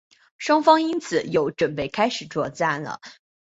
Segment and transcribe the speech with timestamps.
[0.39, 2.99] 双方因此又准备开始作战了。